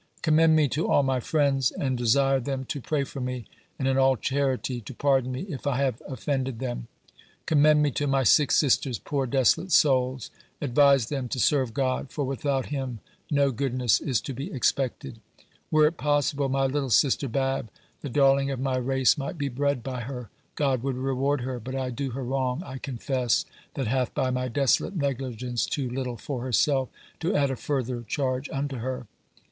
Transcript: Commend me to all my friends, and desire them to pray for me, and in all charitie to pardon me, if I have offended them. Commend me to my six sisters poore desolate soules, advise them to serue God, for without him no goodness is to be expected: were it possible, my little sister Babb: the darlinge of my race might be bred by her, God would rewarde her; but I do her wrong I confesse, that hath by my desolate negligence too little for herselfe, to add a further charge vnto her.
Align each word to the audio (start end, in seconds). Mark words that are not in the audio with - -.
Commend 0.23 0.55
me 0.55 0.67
to 0.69 0.87
all 0.89 1.03
my 1.03 1.19
friends, 1.19 1.69
and 1.69 1.95
desire 1.95 2.39
them 2.39 2.65
to 2.65 2.81
pray 2.81 3.03
for 3.03 3.21
me, 3.21 3.45
and 3.77 3.87
in 3.87 3.99
all 3.99 4.15
charitie 4.17 4.81
to 4.81 4.95
pardon 4.95 5.31
me, 5.31 5.41
if 5.43 5.67
I 5.67 5.77
have 5.77 6.01
offended 6.07 6.57
them. 6.57 6.87
Commend 7.45 7.83
me 7.83 7.91
to 7.91 8.07
my 8.07 8.23
six 8.23 8.57
sisters 8.57 8.97
poore 8.97 9.27
desolate 9.27 9.71
soules, 9.71 10.31
advise 10.59 11.09
them 11.09 11.27
to 11.29 11.37
serue 11.39 11.71
God, 11.71 12.09
for 12.11 12.25
without 12.25 12.65
him 12.69 12.99
no 13.29 13.51
goodness 13.51 13.99
is 13.99 14.19
to 14.21 14.33
be 14.33 14.51
expected: 14.51 15.19
were 15.69 15.85
it 15.85 15.97
possible, 15.97 16.49
my 16.49 16.65
little 16.65 16.89
sister 16.89 17.27
Babb: 17.27 17.69
the 18.01 18.09
darlinge 18.09 18.51
of 18.51 18.59
my 18.59 18.77
race 18.77 19.19
might 19.19 19.37
be 19.37 19.49
bred 19.49 19.83
by 19.83 19.99
her, 20.01 20.31
God 20.55 20.81
would 20.81 20.97
rewarde 20.97 21.41
her; 21.41 21.59
but 21.59 21.75
I 21.75 21.91
do 21.91 22.09
her 22.09 22.23
wrong 22.23 22.63
I 22.63 22.79
confesse, 22.79 23.45
that 23.75 23.85
hath 23.85 24.15
by 24.15 24.31
my 24.31 24.47
desolate 24.47 24.95
negligence 24.95 25.67
too 25.67 25.91
little 25.91 26.17
for 26.17 26.41
herselfe, 26.41 26.89
to 27.19 27.35
add 27.35 27.51
a 27.51 27.55
further 27.55 28.01
charge 28.01 28.49
vnto 28.49 28.79
her. 28.79 29.05